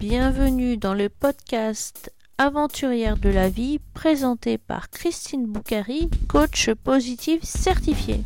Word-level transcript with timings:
Bienvenue 0.00 0.76
dans 0.76 0.94
le 0.94 1.08
podcast 1.08 2.12
Aventurière 2.38 3.16
de 3.16 3.30
la 3.30 3.48
vie 3.48 3.80
présenté 3.94 4.56
par 4.56 4.90
Christine 4.90 5.44
Boucari, 5.44 6.08
coach 6.28 6.70
positive 6.84 7.40
certifiée. 7.42 8.20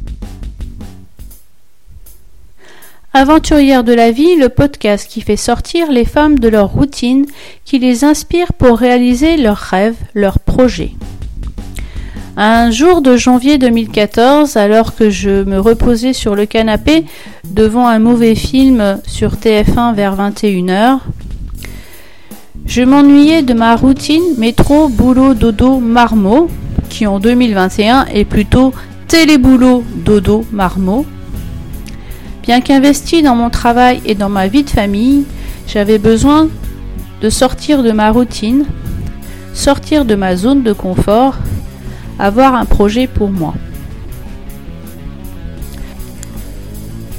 Aventurière 3.15 3.85
de 3.85 3.95
la 3.95 4.11
vie, 4.11 4.37
le 4.37 4.51
podcast 4.51 5.09
qui 5.09 5.23
fait 5.23 5.39
sortir 5.39 5.91
les 5.91 6.05
femmes 6.05 6.39
de 6.39 6.49
leur 6.49 6.69
routine, 6.69 7.25
qui 7.65 7.79
les 7.79 8.05
inspire 8.05 8.53
pour 8.53 8.77
réaliser 8.77 9.39
leurs 9.39 9.57
rêves, 9.57 9.97
leurs 10.13 10.41
projets. 10.41 10.93
Un 12.37 12.71
jour 12.71 13.01
de 13.01 13.17
janvier 13.17 13.57
2014, 13.57 14.59
alors 14.59 14.95
que 14.95 15.09
je 15.09 15.43
me 15.45 15.59
reposais 15.59 16.13
sur 16.13 16.35
le 16.35 16.45
canapé 16.45 17.07
devant 17.45 17.87
un 17.87 17.99
mauvais 17.99 18.35
film 18.35 19.01
sur 19.07 19.37
TF1 19.37 19.95
vers 19.95 20.17
21h, 20.17 21.01
je 22.67 22.83
m'ennuyais 22.83 23.43
de 23.43 23.55
ma 23.55 23.77
routine 23.77 24.23
métro, 24.39 24.89
boulot, 24.89 25.35
dodo, 25.35 25.79
marmot, 25.79 26.49
qui 26.89 27.07
en 27.07 27.21
2021 27.21 28.07
est 28.07 28.25
plutôt 28.25 28.73
téléboulot, 29.09 29.85
dodo, 29.97 30.45
marmot. 30.53 31.05
Bien 32.43 32.61
qu'investi 32.61 33.23
dans 33.23 33.37
mon 33.37 33.51
travail 33.51 34.01
et 34.05 34.15
dans 34.15 34.29
ma 34.29 34.49
vie 34.49 34.65
de 34.65 34.71
famille, 34.71 35.25
j'avais 35.67 35.99
besoin 35.99 36.49
de 37.21 37.31
sortir 37.31 37.83
de 37.83 37.93
ma 37.93 38.11
routine, 38.11 38.65
sortir 39.55 40.05
de 40.05 40.15
ma 40.15 40.37
zone 40.37 40.63
de 40.63 40.73
confort 40.73 41.37
avoir 42.19 42.55
un 42.55 42.65
projet 42.65 43.07
pour 43.07 43.31
moi. 43.31 43.55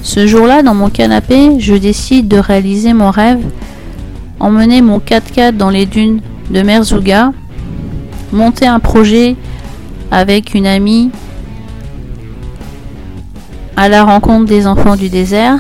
Ce 0.02 0.28
jour-là, 0.28 0.64
dans 0.64 0.74
mon 0.74 0.90
canapé, 0.90 1.60
je 1.60 1.76
décide 1.76 2.28
de 2.28 2.38
réaliser 2.38 2.94
mon 2.94 3.10
rêve, 3.10 3.44
emmener 4.40 4.82
mon 4.82 5.00
4x4 5.00 5.58
dans 5.58 5.70
les 5.70 5.86
dunes 5.86 6.22
de 6.50 6.62
Merzouga, 6.62 7.32
monter 8.32 8.66
un 8.66 8.80
projet 8.80 9.36
avec 10.12 10.54
une 10.54 10.68
amie 10.68 11.12
à 13.76 13.90
la 13.90 14.04
rencontre 14.04 14.46
des 14.46 14.68
enfants 14.68 14.96
du 14.96 15.10
désert. 15.10 15.60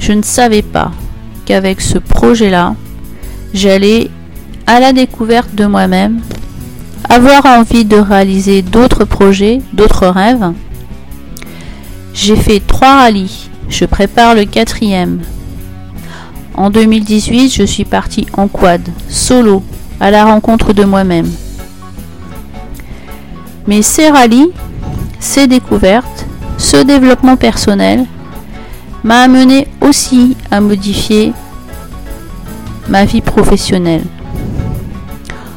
Je 0.00 0.12
ne 0.12 0.22
savais 0.22 0.62
pas 0.62 0.90
qu'avec 1.44 1.80
ce 1.80 1.98
projet-là, 1.98 2.74
j'allais 3.52 4.10
à 4.66 4.80
la 4.80 4.92
découverte 4.92 5.54
de 5.54 5.66
moi-même, 5.66 6.20
avoir 7.08 7.46
envie 7.46 7.84
de 7.84 7.96
réaliser 7.96 8.62
d'autres 8.62 9.04
projets, 9.04 9.60
d'autres 9.72 10.06
rêves. 10.06 10.52
J'ai 12.14 12.36
fait 12.36 12.60
trois 12.60 12.98
rallyes, 12.98 13.48
je 13.68 13.84
prépare 13.84 14.34
le 14.34 14.44
quatrième. 14.44 15.20
En 16.58 16.70
2018, 16.70 17.50
je 17.54 17.62
suis 17.62 17.84
partie 17.84 18.26
en 18.32 18.48
quad, 18.48 18.80
solo, 19.08 19.62
à 20.00 20.10
la 20.10 20.24
rencontre 20.24 20.72
de 20.72 20.82
moi-même. 20.82 21.30
Mais 23.68 23.80
ces 23.80 24.08
rallyes, 24.08 24.50
ces 25.20 25.46
découvertes, 25.46 26.26
ce 26.56 26.78
développement 26.78 27.36
personnel 27.36 28.06
m'a 29.04 29.20
amené 29.22 29.68
aussi 29.80 30.36
à 30.50 30.60
modifier 30.60 31.32
ma 32.88 33.04
vie 33.04 33.20
professionnelle. 33.20 34.02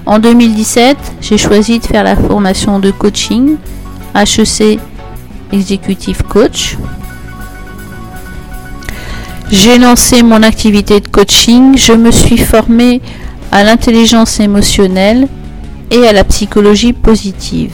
En 0.05 0.19
2017, 0.19 0.97
j'ai 1.19 1.39
choisi 1.39 1.79
de 1.79 1.85
faire 1.87 2.03
la 2.03 2.15
formation 2.15 2.77
de 2.77 2.91
coaching 2.91 3.55
HEC 4.13 4.79
Executive 5.51 6.21
Coach. 6.29 6.77
J'ai 9.51 9.77
lancé 9.77 10.23
mon 10.23 10.43
activité 10.43 11.01
de 11.01 11.09
coaching, 11.09 11.77
je 11.77 11.91
me 11.91 12.09
suis 12.09 12.37
formée 12.37 13.01
à 13.51 13.65
l'intelligence 13.65 14.39
émotionnelle 14.39 15.27
et 15.91 16.07
à 16.07 16.13
la 16.13 16.23
psychologie 16.23 16.93
positive. 16.93 17.73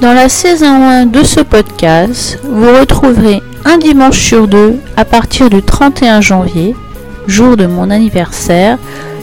Dans 0.00 0.12
la 0.12 0.28
saison 0.28 0.82
1 0.82 1.06
de 1.06 1.22
ce 1.22 1.38
podcast, 1.38 2.40
vous 2.42 2.76
retrouverez 2.80 3.40
un 3.64 3.78
dimanche 3.78 4.18
sur 4.18 4.48
deux 4.48 4.80
à 4.96 5.04
partir 5.04 5.50
du 5.50 5.62
31 5.62 6.20
janvier 6.20 6.74
jour 7.28 7.56
de 7.56 7.66
mon 7.66 7.90
anniversaire, 7.90 8.76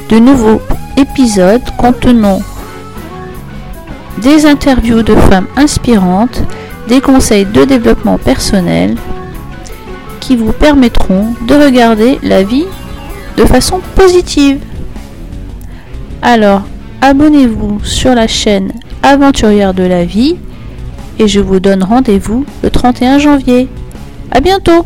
de 0.08 0.18
nouveaux 0.18 0.62
épisodes 0.96 1.62
contenant 1.78 2.40
des 4.22 4.46
interviews 4.46 5.04
de 5.04 5.14
femmes 5.14 5.48
inspirantes, 5.58 6.42
des 6.88 7.02
conseils 7.02 7.46
de 7.46 7.66
développement 7.66 8.18
personnel 8.18 8.96
qui 10.20 10.36
vous 10.36 10.52
permettront 10.52 11.34
de 11.48 11.54
regarder 11.54 12.20
la 12.24 12.44
vie 12.44 12.66
de 13.38 13.46
façon 13.46 13.80
positive. 13.96 14.60
Alors, 16.22 16.64
abonnez-vous 17.02 17.84
sur 17.84 18.16
la 18.16 18.28
chaîne 18.28 18.72
Aventurière 19.04 19.74
de 19.74 19.84
la 19.84 20.04
vie 20.04 20.38
et 21.20 21.28
je 21.28 21.40
vous 21.40 21.60
donne 21.60 21.84
rendez-vous 21.84 22.46
le 22.64 22.70
31 22.70 23.20
janvier. 23.20 23.68
A 24.32 24.42
bientôt 24.42 24.86